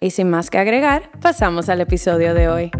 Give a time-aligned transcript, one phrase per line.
[0.00, 2.70] Y sin más que agregar, pasamos al episodio de hoy.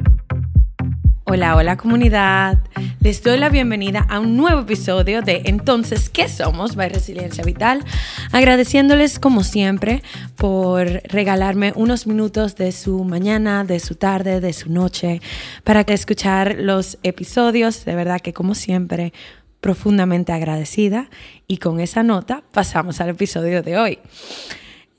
[1.24, 2.60] Hola, hola comunidad.
[3.00, 6.76] Les doy la bienvenida a un nuevo episodio de Entonces, ¿qué somos?
[6.76, 7.84] By Resiliencia Vital.
[8.30, 10.04] Agradeciéndoles como siempre
[10.36, 15.20] por regalarme unos minutos de su mañana, de su tarde, de su noche
[15.64, 17.84] para escuchar los episodios.
[17.84, 19.12] De verdad que como siempre,
[19.60, 21.10] profundamente agradecida.
[21.48, 23.98] Y con esa nota pasamos al episodio de hoy.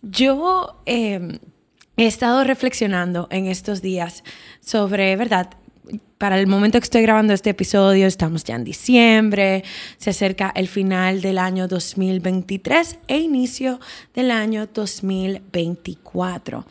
[0.02, 0.82] Yo...
[0.86, 1.40] Eh,
[2.00, 4.24] He estado reflexionando en estos días
[4.62, 5.50] sobre, ¿verdad?
[6.18, 9.66] Para el momento que estoy grabando este episodio, estamos ya en diciembre,
[9.98, 13.82] se acerca el final del año 2023 e inicio
[14.14, 16.66] del año 2024.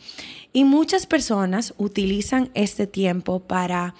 [0.51, 3.93] Y muchas personas utilizan este tiempo para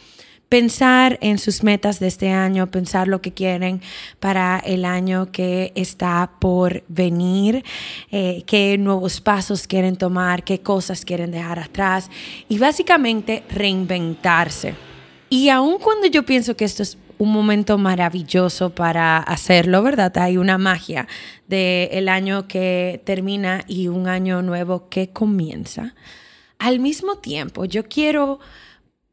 [0.50, 3.82] pensar en sus metas de este año, pensar lo que quieren
[4.20, 7.64] para el año que está por venir,
[8.12, 12.10] eh, qué nuevos pasos quieren tomar, qué cosas quieren dejar atrás
[12.50, 14.74] y básicamente reinventarse.
[15.30, 20.18] Y aun cuando yo pienso que esto es un momento maravilloso para hacerlo, ¿verdad?
[20.18, 21.08] Hay una magia
[21.48, 25.94] del año que termina y un año nuevo que comienza.
[26.58, 28.40] Al mismo tiempo, yo quiero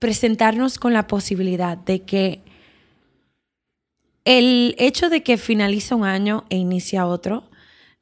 [0.06, 2.40] presentarnos con la posibilidad de que
[4.24, 7.50] el hecho de que finaliza un año e inicia otro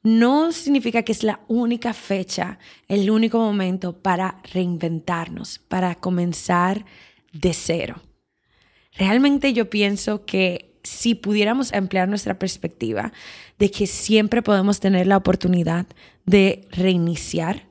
[0.03, 6.85] no significa que es la única fecha, el único momento para reinventarnos, para comenzar
[7.33, 7.99] de cero.
[8.95, 13.13] Realmente yo pienso que si pudiéramos emplear nuestra perspectiva
[13.57, 15.87] de que siempre podemos tener la oportunidad
[16.27, 17.65] de reiniciar,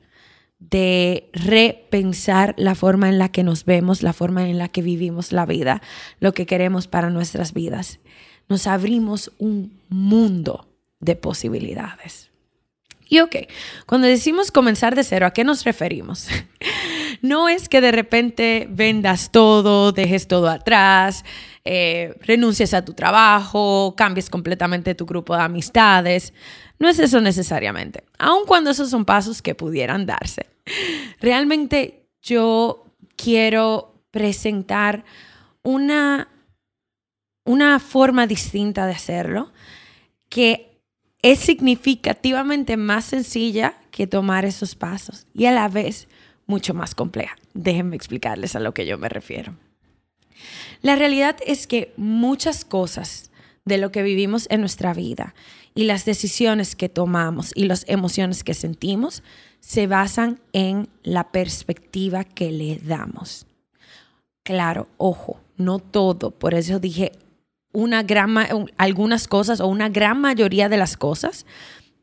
[0.69, 5.31] de repensar la forma en la que nos vemos, la forma en la que vivimos
[5.31, 5.81] la vida,
[6.19, 7.99] lo que queremos para nuestras vidas.
[8.47, 10.67] Nos abrimos un mundo
[10.99, 12.31] de posibilidades.
[13.07, 13.35] Y ok,
[13.85, 16.27] cuando decimos comenzar de cero, ¿a qué nos referimos?
[17.21, 21.23] no es que de repente vendas todo, dejes todo atrás,
[21.63, 26.33] eh, renuncies a tu trabajo, cambies completamente tu grupo de amistades.
[26.79, 30.47] No es eso necesariamente, aun cuando esos son pasos que pudieran darse.
[31.19, 35.05] Realmente yo quiero presentar
[35.63, 36.27] una,
[37.45, 39.51] una forma distinta de hacerlo
[40.29, 40.81] que
[41.21, 46.07] es significativamente más sencilla que tomar esos pasos y a la vez
[46.45, 47.35] mucho más compleja.
[47.53, 49.55] Déjenme explicarles a lo que yo me refiero.
[50.81, 53.31] La realidad es que muchas cosas
[53.63, 55.33] de lo que vivimos en nuestra vida
[55.75, 59.21] y las decisiones que tomamos y las emociones que sentimos
[59.59, 63.45] se basan en la perspectiva que le damos.
[64.43, 67.11] Claro, ojo, no todo, por eso dije
[67.73, 68.33] una gran
[68.77, 71.45] algunas cosas o una gran mayoría de las cosas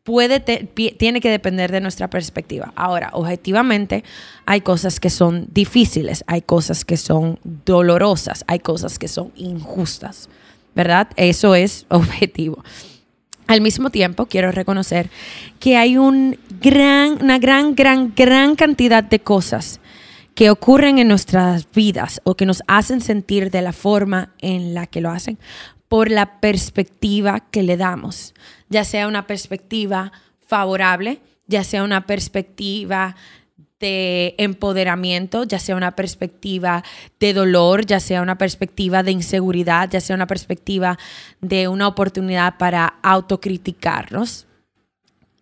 [0.02, 2.72] puede tiene que depender de nuestra perspectiva.
[2.74, 4.04] Ahora, objetivamente,
[4.44, 10.28] hay cosas que son difíciles, hay cosas que son dolorosas, hay cosas que son injustas,
[10.74, 11.08] ¿verdad?
[11.16, 12.62] Eso es objetivo.
[13.52, 15.10] Al mismo tiempo, quiero reconocer
[15.60, 19.78] que hay un gran, una gran, gran, gran cantidad de cosas
[20.34, 24.86] que ocurren en nuestras vidas o que nos hacen sentir de la forma en la
[24.86, 25.38] que lo hacen
[25.88, 28.32] por la perspectiva que le damos,
[28.70, 30.12] ya sea una perspectiva
[30.46, 33.16] favorable, ya sea una perspectiva
[33.82, 36.84] de empoderamiento, ya sea una perspectiva
[37.18, 40.96] de dolor, ya sea una perspectiva de inseguridad, ya sea una perspectiva
[41.40, 44.46] de una oportunidad para autocriticarnos.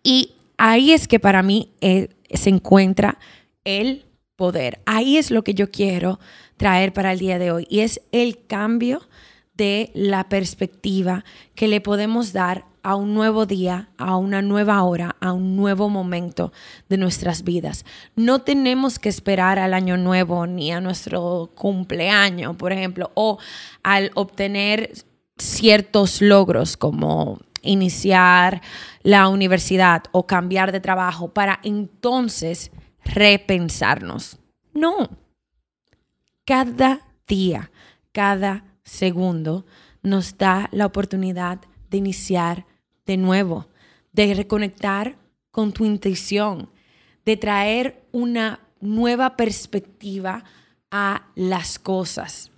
[0.03, 3.19] Y ahí es que para mí eh, se encuentra
[3.63, 4.05] el
[4.35, 4.81] poder.
[4.87, 6.19] Ahí es lo que yo quiero
[6.57, 9.07] traer para el día de hoy y es el cambio
[9.53, 11.23] de la perspectiva
[11.53, 15.89] que le podemos dar a un nuevo día, a una nueva hora, a un nuevo
[15.89, 16.51] momento
[16.89, 17.85] de nuestras vidas.
[18.15, 23.37] No tenemos que esperar al año nuevo ni a nuestro cumpleaños, por ejemplo, o
[23.83, 24.91] al obtener
[25.37, 28.61] ciertos logros como iniciar
[29.03, 32.71] la universidad o cambiar de trabajo para entonces
[33.03, 34.39] repensarnos.
[34.73, 35.09] No.
[36.45, 37.71] Cada día,
[38.11, 39.65] cada segundo
[40.01, 42.65] nos da la oportunidad de iniciar
[43.11, 43.67] de nuevo,
[44.13, 45.17] de reconectar
[45.51, 46.69] con tu intuición,
[47.25, 50.45] de traer una nueva perspectiva
[50.91, 52.51] a las cosas.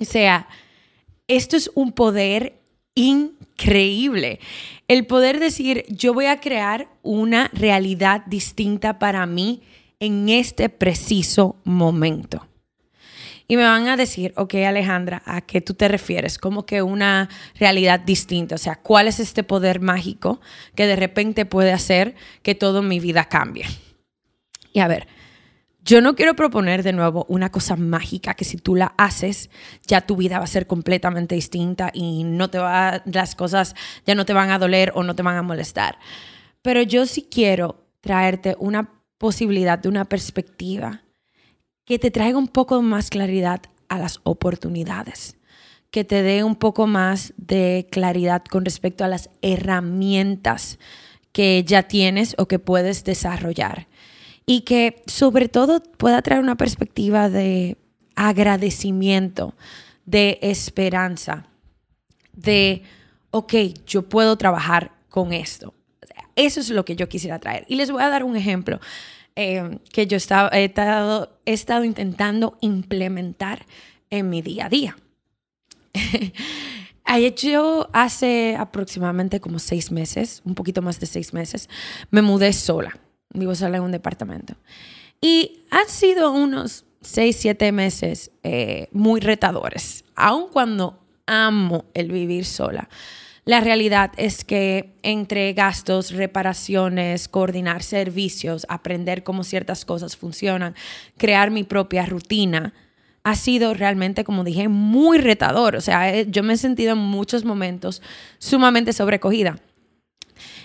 [0.00, 0.48] O sea,
[1.28, 2.60] esto es un poder
[2.96, 4.40] increíble.
[4.88, 9.62] El poder decir, yo voy a crear una realidad distinta para mí
[10.00, 12.44] en este preciso momento.
[13.46, 16.38] Y me van a decir, ok Alejandra, ¿a qué tú te refieres?
[16.38, 18.54] Como que una realidad distinta.
[18.54, 20.40] O sea, ¿cuál es este poder mágico
[20.74, 23.66] que de repente puede hacer que toda mi vida cambie?
[24.72, 25.06] Y a ver,
[25.84, 29.50] yo no quiero proponer de nuevo una cosa mágica que si tú la haces,
[29.86, 33.74] ya tu vida va a ser completamente distinta y no te va, las cosas
[34.06, 35.98] ya no te van a doler o no te van a molestar.
[36.62, 41.02] Pero yo sí quiero traerte una posibilidad de una perspectiva
[41.84, 45.36] que te traiga un poco más claridad a las oportunidades,
[45.90, 50.78] que te dé un poco más de claridad con respecto a las herramientas
[51.32, 53.88] que ya tienes o que puedes desarrollar
[54.46, 57.76] y que sobre todo pueda traer una perspectiva de
[58.14, 59.54] agradecimiento,
[60.06, 61.46] de esperanza,
[62.32, 62.82] de,
[63.30, 63.54] ok,
[63.86, 65.74] yo puedo trabajar con esto.
[66.36, 67.64] Eso es lo que yo quisiera traer.
[67.68, 68.80] Y les voy a dar un ejemplo.
[69.36, 70.50] Em, que yo he, estado,
[71.44, 73.66] he estado intentando implementar
[74.10, 74.96] en mi día a día.
[77.36, 81.68] yo hace aproximadamente como seis meses, un poquito más de seis meses,
[82.10, 82.98] me mudé sola.
[83.32, 84.54] Vivo sola en un departamento.
[85.20, 92.44] Y han sido unos seis, siete meses eh, muy retadores, aun cuando amo el vivir
[92.44, 92.88] sola.
[93.46, 100.74] La realidad es que entre gastos, reparaciones, coordinar servicios, aprender cómo ciertas cosas funcionan,
[101.18, 102.72] crear mi propia rutina,
[103.22, 105.76] ha sido realmente, como dije, muy retador.
[105.76, 108.00] O sea, eh, yo me he sentido en muchos momentos
[108.38, 109.58] sumamente sobrecogida.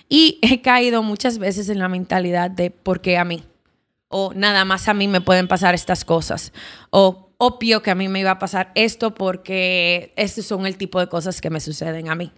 [0.07, 3.43] Y he caído muchas veces en la mentalidad de ¿por qué a mí?
[4.07, 6.53] O nada más a mí me pueden pasar estas cosas.
[6.91, 10.99] O obvio que a mí me iba a pasar esto porque estos son el tipo
[10.99, 12.31] de cosas que me suceden a mí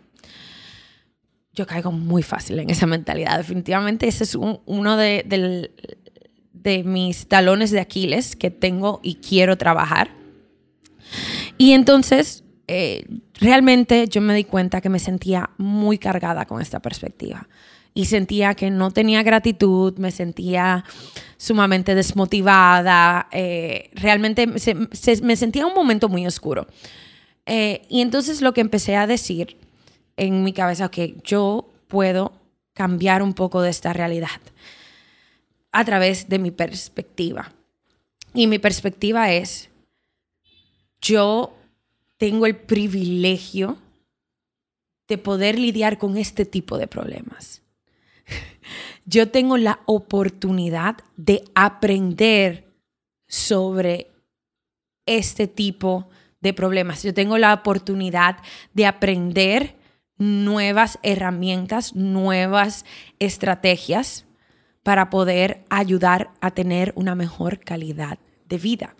[1.54, 3.38] yo caigo muy fácil en esa mentalidad.
[3.38, 5.72] Definitivamente ese es uno de,
[6.86, 10.12] mis talones de Aquiles que tengo y quiero trabajar.
[11.58, 13.06] Y entonces, eh,
[13.40, 17.48] realmente yo me di cuenta que me sentía muy cargada con esta perspectiva.
[17.94, 20.86] Y sentía que no tenía gratitud, me sentía
[21.36, 26.68] sumamente desmotivada, eh, realmente me sentía un momento muy oscuro.
[27.46, 29.58] Eh, y entonces lo que empecé a decir
[30.22, 32.32] en mi cabeza que yo puedo
[32.76, 34.40] cambiar un poco de esta realidad
[35.72, 37.52] a través de mi perspectiva.
[38.36, 39.72] Y mi perspectiva es,
[41.02, 41.58] yo
[42.18, 43.80] tengo el privilegio
[45.08, 47.64] de poder lidiar con este tipo de problemas.
[49.06, 52.72] Yo tengo la oportunidad de aprender
[53.28, 54.12] sobre
[55.08, 56.08] este tipo
[56.40, 57.02] de problemas.
[57.04, 58.38] Yo tengo la oportunidad
[58.74, 59.81] de aprender
[60.22, 62.86] nuevas herramientas, nuevas
[63.18, 64.26] estrategias
[64.84, 68.96] para poder ayudar a tener una mejor calidad de vida.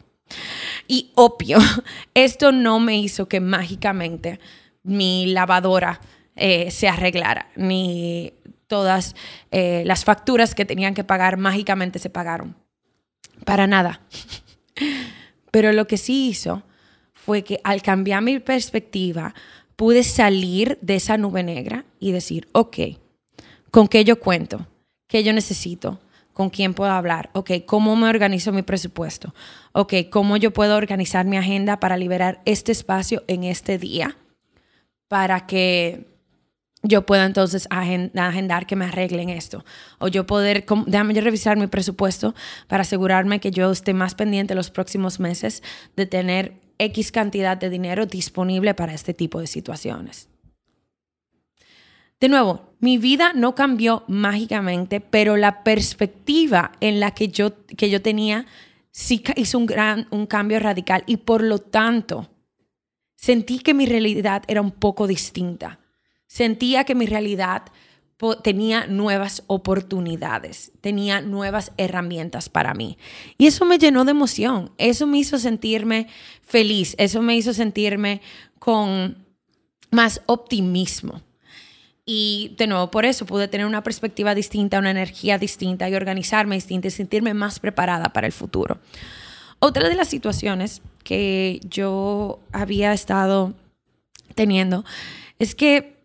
[0.88, 1.60] Y obvio,
[2.16, 4.40] esto no me hizo que mágicamente
[4.82, 6.02] mi lavadora
[6.36, 8.34] eh, se arreglara, ni
[8.66, 9.16] todas
[9.52, 12.56] eh, las facturas que tenían que pagar mágicamente se pagaron.
[13.46, 14.02] Para nada.
[15.52, 16.64] Pero lo que sí hizo
[17.14, 19.36] fue que al cambiar mi perspectiva,
[19.76, 22.78] pude salir de esa nube negra y decir, ok,
[23.72, 24.68] ¿con qué yo cuento?
[25.08, 26.00] ¿Qué yo necesito?
[26.34, 27.30] ¿Con quién puedo hablar?
[27.34, 29.34] Ok, ¿cómo me organizo mi presupuesto?
[29.74, 34.16] Ok, ¿cómo yo puedo organizar mi agenda para liberar este espacio en este día?
[35.08, 36.08] Para que
[36.84, 39.64] yo pueda entonces agendar que me arreglen esto.
[40.00, 42.34] O yo poder, déjame yo revisar mi presupuesto
[42.68, 45.62] para asegurarme que yo esté más pendiente los próximos meses
[45.96, 50.28] de tener X cantidad de dinero disponible para este tipo de situaciones.
[52.20, 57.90] de nuevo, mi vida no cambió mágicamente, pero la perspectiva en la que yo, que
[57.90, 58.46] yo tenía
[58.92, 62.30] sí hizo un, gran, un cambio radical y por lo tanto
[63.16, 65.80] sentí que mi realidad era un poco distinta.
[66.28, 67.64] Sentía que mi realidad
[68.44, 72.98] tenía nuevas oportunidades, tenía nuevas herramientas para mí.
[73.38, 76.08] Y eso me llenó de emoción, eso me hizo sentirme
[76.42, 78.22] feliz, eso me hizo sentirme
[78.60, 79.26] con
[79.90, 81.22] más optimismo.
[82.06, 86.56] Y de nuevo, por eso pude tener una perspectiva distinta, una energía distinta y organizarme
[86.56, 88.80] distinta y sentirme más preparada para el futuro.
[89.60, 93.54] Otra de las situaciones que yo había estado
[94.36, 94.84] teniendo
[95.40, 96.01] es que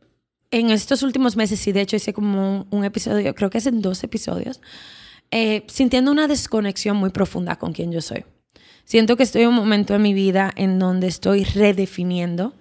[0.51, 4.05] en estos últimos meses, y de hecho hice como un, episodio, creo que es dos
[4.05, 4.61] episodios,
[5.31, 8.25] eh, sintiendo una desconexión muy profunda con quien yo soy.
[8.85, 12.55] Siento que estoy en un momento en mi vida en donde estoy redefiniendo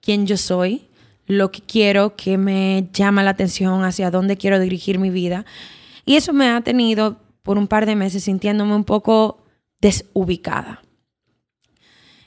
[0.00, 0.88] quién yo soy,
[1.26, 5.44] lo que quiero, que me llama la atención, hacia dónde quiero dirigir mi vida.
[6.04, 9.44] Y eso me ha tenido por un par de meses sintiéndome un poco
[9.80, 10.82] desubicada.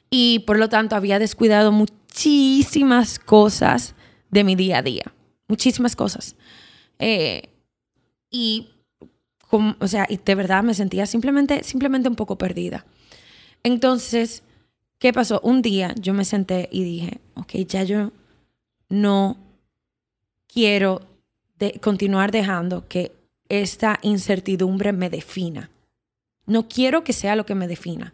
[0.10, 3.96] Y por lo tanto había descuidado muchísimas cosas
[4.30, 5.14] de mi día a día.
[5.48, 6.36] Muchísimas cosas.
[7.00, 7.50] Eh,
[8.30, 8.70] y,
[9.52, 12.86] o sea, de verdad me sentía simplemente, simplemente un poco perdida.
[13.64, 14.44] Entonces,
[15.00, 15.40] ¿qué pasó?
[15.44, 18.12] Un día yo me senté y dije, ok, ya yo
[18.90, 19.38] no
[20.48, 21.02] quiero
[21.82, 23.12] continuar dejando que
[23.50, 25.70] esta incertidumbre me defina.
[26.46, 28.14] No quiero que sea lo que me defina.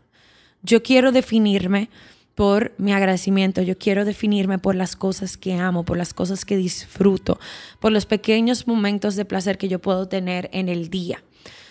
[0.62, 1.90] Yo quiero definirme
[2.36, 6.58] por mi agradecimiento, yo quiero definirme por las cosas que amo, por las cosas que
[6.58, 7.40] disfruto,
[7.80, 11.24] por los pequeños momentos de placer que yo puedo tener en el día.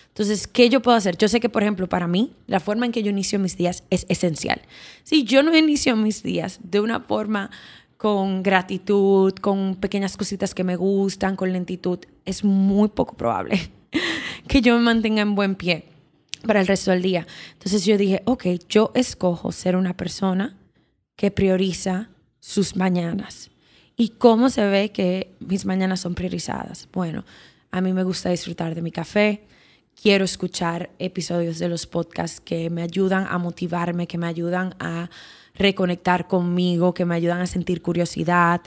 [0.07, 1.17] Entonces, ¿qué yo puedo hacer?
[1.17, 3.83] Yo sé que, por ejemplo, para mí, la forma en que yo inicio mis días
[3.89, 4.61] es esencial.
[5.03, 7.49] Si yo no inicio mis días de una forma
[7.97, 13.71] con gratitud, con pequeñas cositas que me gustan, con lentitud, es muy poco probable
[14.47, 15.92] que yo me mantenga en buen pie
[16.45, 17.27] para el resto del día.
[17.53, 20.57] Entonces yo dije, ok, yo escojo ser una persona
[21.15, 22.09] que prioriza
[22.39, 23.49] sus mañanas.
[23.95, 26.87] ¿Y cómo se ve que mis mañanas son priorizadas?
[26.91, 27.25] Bueno,
[27.71, 29.45] a mí me gusta disfrutar de mi café,
[29.99, 35.09] quiero escuchar episodios de los podcasts que me ayudan a motivarme, que me ayudan a
[35.55, 38.61] reconectar conmigo, que me ayudan a sentir curiosidad.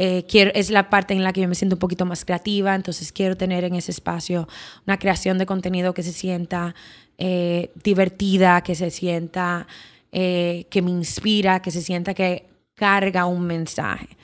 [0.00, 0.24] Eh,
[0.54, 3.36] es la parte en la que yo me siento un poquito más creativa, entonces quiero
[3.36, 4.46] tener en ese espacio
[4.86, 6.76] una creación de contenido que se sienta
[7.18, 9.66] eh, divertida, que se sienta,
[10.12, 14.16] eh, que me inspira, que se sienta que carga un mensaje.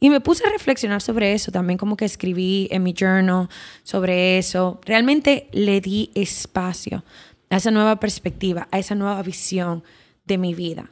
[0.00, 3.48] Y me puse a reflexionar sobre eso, también como que escribí en mi journal
[3.84, 4.80] sobre eso.
[4.84, 7.04] Realmente le di espacio
[7.50, 9.84] a esa nueva perspectiva, a esa nueva visión
[10.24, 10.90] de mi vida.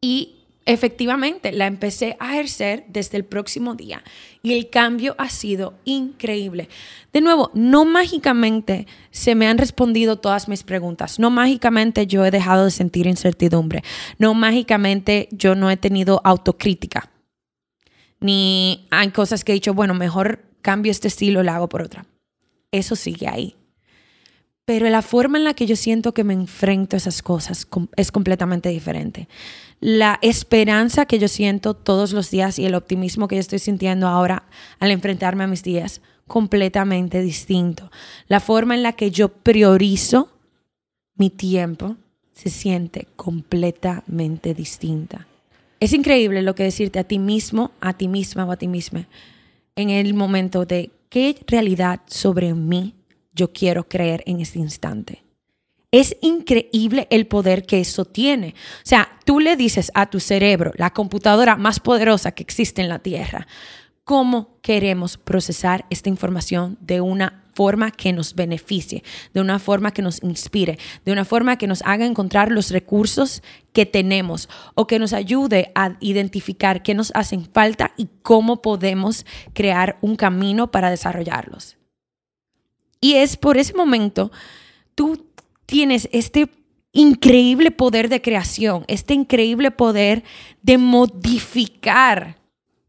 [0.00, 4.02] Y efectivamente la empecé a ejercer desde el próximo día
[4.42, 6.68] y el cambio ha sido increíble.
[7.12, 12.30] De nuevo, no mágicamente se me han respondido todas mis preguntas, no mágicamente yo he
[12.30, 13.82] dejado de sentir incertidumbre,
[14.18, 17.10] no mágicamente yo no he tenido autocrítica,
[18.20, 22.06] ni hay cosas que he dicho, bueno, mejor cambio este estilo, lo hago por otra.
[22.72, 23.54] Eso sigue ahí.
[24.66, 27.66] Pero la forma en la que yo siento que me enfrento a esas cosas
[27.96, 29.28] es completamente diferente
[29.84, 34.08] la esperanza que yo siento todos los días y el optimismo que yo estoy sintiendo
[34.08, 34.44] ahora
[34.80, 37.90] al enfrentarme a mis días, completamente distinto.
[38.26, 40.30] La forma en la que yo priorizo
[41.16, 41.96] mi tiempo
[42.32, 45.26] se siente completamente distinta.
[45.80, 49.06] Es increíble lo que decirte a ti mismo, a ti misma o a ti misma
[49.76, 52.94] en el momento de qué realidad sobre mí
[53.34, 55.24] yo quiero creer en este instante.
[55.90, 58.54] Es increíble el poder que eso tiene.
[58.78, 62.88] O sea, tú le dices a tu cerebro, la computadora más poderosa que existe en
[62.88, 63.46] la Tierra,
[64.02, 70.02] cómo queremos procesar esta información de una forma que nos beneficie, de una forma que
[70.02, 74.98] nos inspire, de una forma que nos haga encontrar los recursos que tenemos o que
[74.98, 80.90] nos ayude a identificar qué nos hacen falta y cómo podemos crear un camino para
[80.90, 81.76] desarrollarlos.
[83.00, 84.32] Y es por ese momento,
[84.94, 85.26] tú
[85.66, 86.48] tienes este
[86.92, 90.22] increíble poder de creación, este increíble poder
[90.62, 92.38] de modificar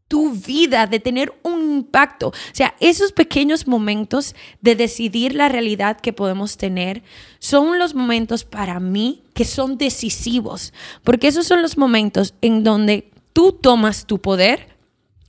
[0.08, 2.28] tu vida, de tener un impacto.
[2.28, 7.02] O sea, esos pequeños momentos de decidir la realidad que podemos tener
[7.38, 10.72] son los momentos para mí que son decisivos,
[11.02, 14.76] porque esos son los momentos en donde tú tomas tu poder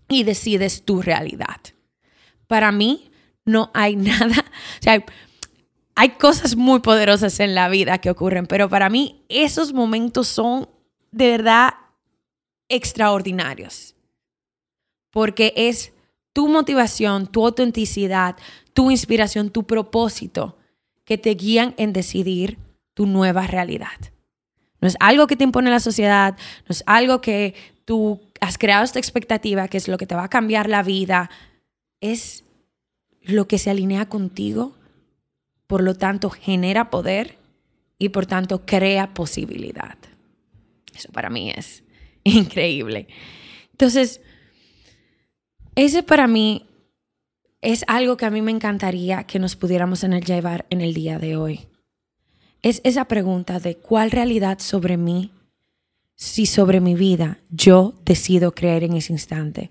[0.07, 1.59] y decides tu realidad.
[2.47, 3.06] Para mí
[3.47, 4.45] no hay nada,
[4.79, 5.03] o sea,
[5.95, 10.69] hay cosas muy poderosas en la vida que ocurren, pero para mí esos momentos son
[11.11, 11.73] de verdad
[12.69, 13.95] extraordinarios,
[15.09, 15.93] porque es
[16.33, 18.35] tu motivación, tu autenticidad,
[18.73, 20.57] tu inspiración, tu propósito
[21.03, 22.59] que te guían en decidir
[22.93, 23.97] tu nueva realidad.
[24.79, 26.37] No es algo que te impone la sociedad,
[26.67, 30.25] no es algo que tú has creado esta expectativa, que es lo que te va
[30.25, 31.31] a cambiar la vida.
[32.01, 32.43] Es
[33.27, 34.75] lo que se alinea contigo,
[35.67, 37.37] por lo tanto genera poder
[37.99, 39.97] y por tanto crea posibilidad.
[40.95, 41.83] Eso para mí es
[42.23, 43.07] increíble.
[43.71, 44.21] Entonces,
[45.75, 46.65] ese para mí
[47.61, 50.93] es algo que a mí me encantaría que nos pudiéramos en el llevar en el
[50.93, 51.67] día de hoy.
[52.61, 55.31] Es esa pregunta de cuál realidad sobre mí,
[56.15, 59.69] si sobre mi vida, yo decido creer en ese instante,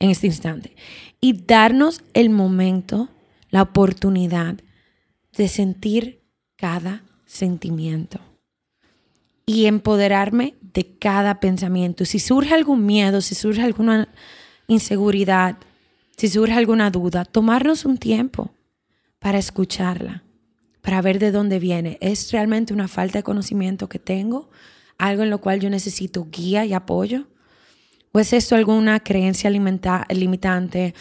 [0.00, 0.74] en este instante.
[1.20, 3.08] Y darnos el momento,
[3.50, 4.56] la oportunidad
[5.36, 6.22] de sentir
[6.56, 8.18] cada sentimiento
[9.46, 12.04] y empoderarme de cada pensamiento.
[12.04, 14.08] Si surge algún miedo, si surge alguna
[14.66, 15.56] inseguridad,
[16.16, 18.52] si surge alguna duda, tomarnos un tiempo
[19.18, 20.22] para escucharla,
[20.80, 21.98] para ver de dónde viene.
[22.00, 24.50] ¿Es realmente una falta de conocimiento que tengo?
[24.98, 27.26] ¿Algo en lo cual yo necesito guía y apoyo?
[28.12, 30.94] ¿O es esto alguna creencia limitante,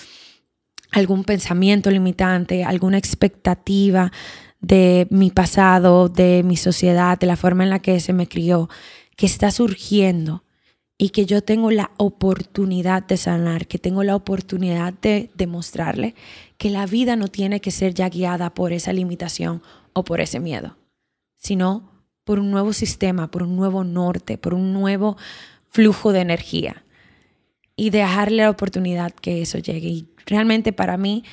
[0.91, 4.11] algún pensamiento limitante, alguna expectativa
[4.61, 8.69] de mi pasado, de mi sociedad, de la forma en la que se me crió,
[9.15, 10.43] que está surgiendo
[10.99, 16.13] y que yo tengo la oportunidad de sanar, que tengo la oportunidad de demostrarle
[16.59, 19.63] que la vida no tiene que ser ya guiada por esa limitación
[19.93, 20.77] o por ese miedo,
[21.37, 21.89] sino
[22.23, 25.17] por un nuevo sistema, por un nuevo norte, por un nuevo
[25.69, 26.83] flujo de energía
[27.79, 29.87] y dejarle la oportunidad que eso llegue.
[29.87, 31.23] Y realmente para mí,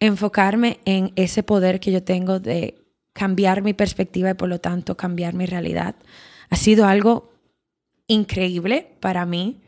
[0.00, 4.96] enfocarme en ese poder que yo tengo de cambiar mi perspectiva y por lo tanto
[4.96, 5.94] cambiar mi realidad
[6.48, 7.34] ha sido algo
[8.06, 9.60] increíble para mí.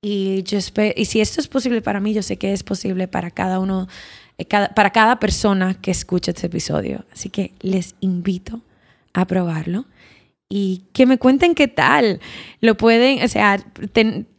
[0.00, 0.58] Y, yo
[0.94, 3.88] y si esto es posible para mí, yo sé que es posible para cada uno,
[4.38, 7.04] eh, para cada persona que escucha este episodio.
[7.12, 8.62] Así que les invito
[9.14, 9.86] a probarlo
[10.48, 12.20] y que me cuenten qué tal.
[12.60, 13.64] Lo pueden, o sea,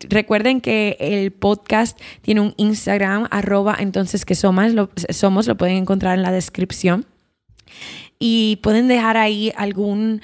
[0.09, 5.77] recuerden que el podcast tiene un Instagram, arroba entonces que somos lo, somos, lo pueden
[5.77, 7.05] encontrar en la descripción.
[8.19, 10.21] Y pueden dejar ahí algún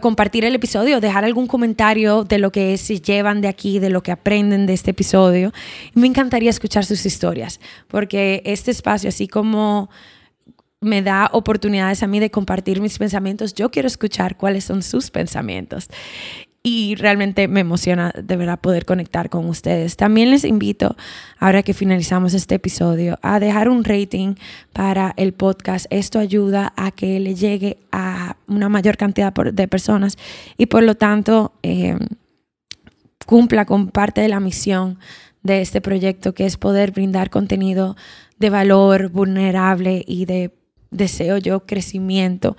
[0.00, 4.02] compartir el episodio, dejar algún comentario de lo que se llevan de aquí, de lo
[4.02, 5.52] que aprenden de este episodio.
[5.94, 9.88] Me encantaría escuchar sus historias, porque este espacio, así como
[10.80, 15.10] me da oportunidades a mí de compartir mis pensamientos, yo quiero escuchar cuáles son sus
[15.10, 15.88] pensamientos
[16.62, 19.96] y realmente me emociona de verdad poder conectar con ustedes.
[19.96, 20.96] También les invito,
[21.38, 24.34] ahora que finalizamos este episodio, a dejar un rating
[24.72, 25.86] para el podcast.
[25.90, 30.18] Esto ayuda a que le llegue a una mayor cantidad de personas
[30.58, 31.96] y por lo tanto eh,
[33.24, 34.98] cumpla con parte de la misión
[35.42, 37.96] de este proyecto, que es poder brindar contenido
[38.38, 40.50] de valor vulnerable y de
[40.90, 42.56] deseo yo crecimiento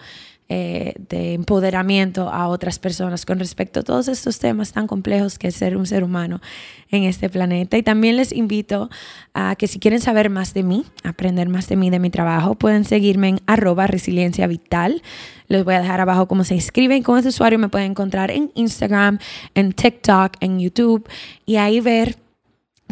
[0.53, 5.47] eh, de empoderamiento a otras personas con respecto a todos estos temas tan complejos que
[5.47, 6.41] es ser un ser humano
[6.89, 7.77] en este planeta.
[7.77, 8.89] Y también les invito
[9.33, 12.55] a que si quieren saber más de mí, aprender más de mí, de mi trabajo,
[12.55, 15.01] pueden seguirme en arroba resiliencia vital.
[15.47, 17.01] Les voy a dejar abajo cómo se inscriben.
[17.01, 19.19] Con este usuario me pueden encontrar en Instagram,
[19.55, 21.07] en TikTok, en YouTube
[21.45, 22.17] y ahí ver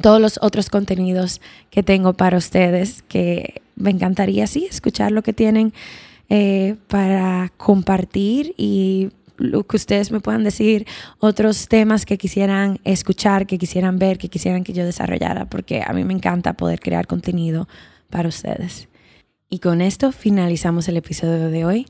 [0.01, 5.33] todos los otros contenidos que tengo para ustedes que me encantaría sí escuchar lo que
[5.33, 5.73] tienen
[6.29, 10.85] eh, para compartir y lo que ustedes me puedan decir,
[11.19, 15.93] otros temas que quisieran escuchar, que quisieran ver, que quisieran que yo desarrollara, porque a
[15.93, 17.67] mí me encanta poder crear contenido
[18.09, 18.89] para ustedes.
[19.49, 21.87] Y con esto finalizamos el episodio de hoy.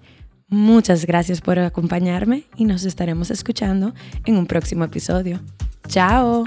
[0.48, 3.94] Muchas gracias por acompañarme y nos estaremos escuchando
[4.26, 5.42] en un próximo episodio.
[5.88, 6.46] Chao.